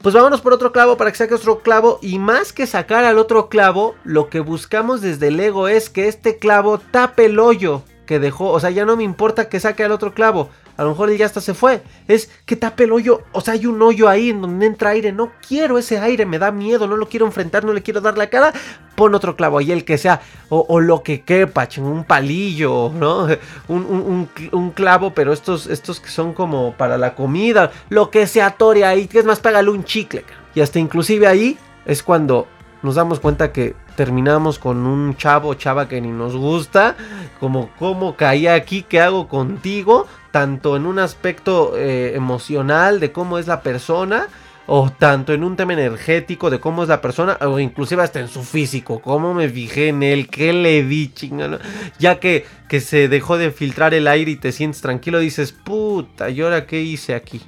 [0.00, 1.98] Pues vámonos por otro clavo para que saque otro clavo.
[2.00, 6.08] Y más que sacar al otro clavo, lo que buscamos desde el ego es que
[6.08, 8.48] este clavo tape el hoyo que dejó.
[8.48, 10.48] O sea, ya no me importa que saque al otro clavo.
[10.78, 11.82] A lo mejor él ya hasta se fue.
[12.06, 13.22] Es que tape el hoyo.
[13.32, 15.10] O sea, hay un hoyo ahí en donde entra aire.
[15.10, 16.86] No quiero ese aire, me da miedo.
[16.86, 18.52] No lo quiero enfrentar, no le quiero dar la cara.
[18.94, 20.20] Pon otro clavo ahí, el que sea.
[20.48, 23.26] O, lo que quepa, un palillo, ¿no?
[23.68, 27.72] Un, clavo, pero estos, estos que son como para la comida.
[27.88, 29.08] Lo que se atore ahí.
[29.12, 30.24] Es más, pégale un chicle.
[30.54, 32.46] Y hasta inclusive ahí es cuando
[32.82, 36.96] nos damos cuenta que terminamos con un chavo chava que ni nos gusta,
[37.40, 40.06] como cómo caí aquí, qué hago contigo,
[40.38, 44.28] tanto en un aspecto eh, emocional de cómo es la persona,
[44.68, 48.28] o tanto en un tema energético de cómo es la persona, o inclusive hasta en
[48.28, 51.58] su físico, cómo me fijé en él, qué le di, chingada.
[51.98, 56.30] Ya que, que se dejó de filtrar el aire y te sientes tranquilo, dices, puta,
[56.30, 57.42] ¿y ahora qué hice aquí?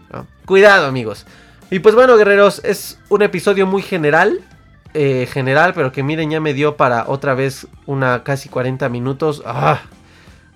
[0.44, 1.26] Cuidado, amigos.
[1.70, 4.40] Y pues bueno, guerreros, es un episodio muy general.
[4.94, 9.44] Eh, general, pero que miren, ya me dio para otra vez una casi 40 minutos.
[9.46, 9.80] ¡Ah!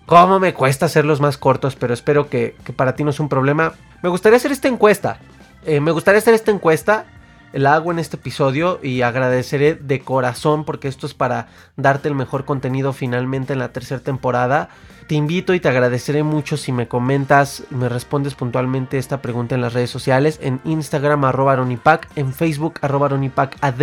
[0.07, 1.77] ¿Cómo me cuesta hacerlos más cortos?
[1.77, 3.73] Pero espero que, para ti no es un problema.
[4.03, 5.19] Me gustaría hacer esta encuesta.
[5.65, 7.07] Eh, me gustaría hacer esta encuesta.
[7.53, 11.47] La hago en este episodio y agradeceré de corazón porque esto es para
[11.77, 14.69] darte el mejor contenido finalmente en la tercera temporada.
[15.07, 19.61] Te invito y te agradeceré mucho si me comentas, me respondes puntualmente esta pregunta en
[19.61, 23.09] las redes sociales, en Instagram arroba aronipac, en Facebook arroba
[23.61, 23.83] ad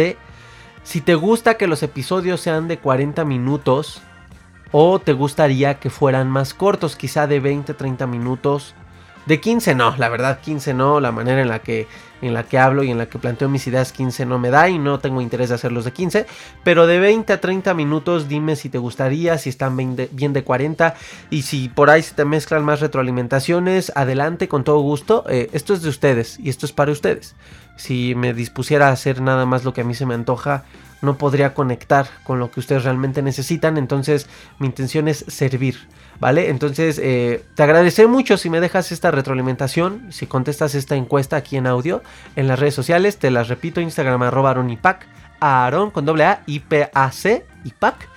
[0.84, 4.02] si te gusta que los episodios sean de 40 minutos
[4.72, 8.76] o te gustaría que fueran más cortos, quizá de 20, 30 minutos.
[9.26, 11.88] De 15 no, la verdad 15 no, la manera en la que
[12.22, 14.70] en la que hablo y en la que planteo mis ideas 15 no me da
[14.70, 16.26] y no tengo interés de hacerlos de 15,
[16.64, 20.96] pero de 20 a 30 minutos dime si te gustaría, si están bien de, 40
[21.30, 25.74] y si por ahí se te mezclan más retroalimentaciones, adelante con todo gusto, eh, esto
[25.74, 27.36] es de ustedes y esto es para ustedes
[27.76, 30.64] si me dispusiera a hacer nada más lo que a mí se me antoja,
[31.02, 33.78] no podría conectar con lo que ustedes realmente necesitan.
[33.78, 34.28] Entonces
[34.60, 35.88] mi intención es servir.
[36.20, 36.50] ¿Vale?
[36.52, 41.58] Entonces eh, te agradeceré mucho si me dejas esta retroalimentación, si contestas esta encuesta aquí
[41.58, 42.04] en audio,
[42.36, 43.18] en las redes sociales.
[43.18, 45.08] Te las repito, Instagram arroba aronipac,
[45.40, 48.08] Aaron con doble A, I P A C, IPAC.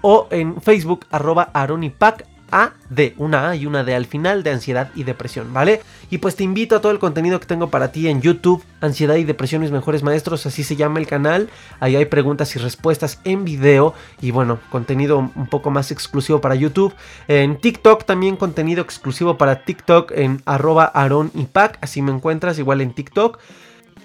[0.00, 4.50] O en Facebook arroba aronipac, a D, una A y una D al final de
[4.50, 5.80] ansiedad y depresión, ¿vale?
[6.10, 9.16] Y pues te invito a todo el contenido que tengo para ti en YouTube, Ansiedad
[9.16, 11.48] y Depresión, mis mejores maestros, así se llama el canal.
[11.78, 16.54] Ahí hay preguntas y respuestas en video y bueno, contenido un poco más exclusivo para
[16.54, 16.94] YouTube.
[17.28, 22.58] En TikTok también contenido exclusivo para TikTok en arroba Aaron y Pac, así me encuentras
[22.58, 23.38] igual en TikTok.